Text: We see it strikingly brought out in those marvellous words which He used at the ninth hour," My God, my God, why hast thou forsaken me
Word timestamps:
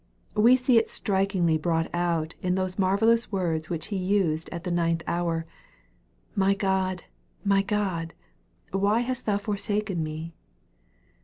We 0.35 0.55
see 0.55 0.79
it 0.79 0.89
strikingly 0.89 1.59
brought 1.59 1.87
out 1.93 2.33
in 2.41 2.55
those 2.55 2.79
marvellous 2.79 3.31
words 3.31 3.69
which 3.69 3.89
He 3.93 3.97
used 3.97 4.49
at 4.49 4.63
the 4.63 4.71
ninth 4.71 5.03
hour," 5.05 5.45
My 6.43 6.55
God, 6.55 7.03
my 7.45 7.61
God, 7.61 8.15
why 8.71 9.01
hast 9.01 9.27
thou 9.27 9.37
forsaken 9.37 10.01
me 10.03 10.33